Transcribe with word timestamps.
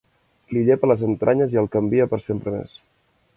Li 0.55 0.63
llepa 0.69 0.89
les 0.91 1.03
entranyes 1.07 1.53
i 1.57 1.59
el 1.63 1.69
canvia 1.77 2.09
per 2.15 2.21
sempre 2.29 2.55
més. 2.57 2.75